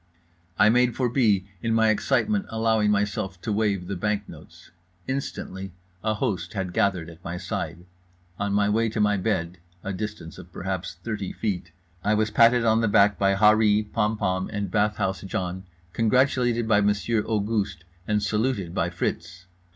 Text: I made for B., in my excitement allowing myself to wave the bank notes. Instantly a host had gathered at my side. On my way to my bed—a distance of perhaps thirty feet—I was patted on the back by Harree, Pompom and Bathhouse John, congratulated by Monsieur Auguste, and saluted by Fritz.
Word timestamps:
I 0.57 0.69
made 0.69 0.95
for 0.95 1.09
B., 1.09 1.45
in 1.61 1.75
my 1.75 1.89
excitement 1.89 2.47
allowing 2.49 2.89
myself 2.89 3.39
to 3.41 3.53
wave 3.53 3.85
the 3.85 3.95
bank 3.95 4.27
notes. 4.27 4.71
Instantly 5.07 5.73
a 6.03 6.15
host 6.15 6.53
had 6.53 6.73
gathered 6.73 7.07
at 7.07 7.23
my 7.23 7.37
side. 7.37 7.85
On 8.39 8.51
my 8.51 8.67
way 8.67 8.89
to 8.89 8.99
my 8.99 9.15
bed—a 9.17 9.93
distance 9.93 10.39
of 10.39 10.51
perhaps 10.51 10.95
thirty 11.03 11.31
feet—I 11.31 12.15
was 12.15 12.31
patted 12.31 12.65
on 12.65 12.81
the 12.81 12.87
back 12.87 13.19
by 13.19 13.35
Harree, 13.35 13.83
Pompom 13.93 14.49
and 14.51 14.71
Bathhouse 14.71 15.21
John, 15.21 15.65
congratulated 15.93 16.67
by 16.67 16.81
Monsieur 16.81 17.21
Auguste, 17.21 17.83
and 18.07 18.23
saluted 18.23 18.73
by 18.73 18.89
Fritz. 18.89 19.45